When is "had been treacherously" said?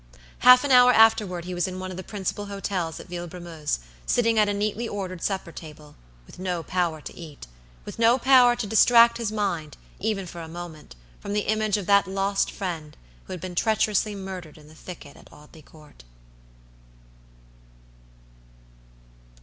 13.33-14.15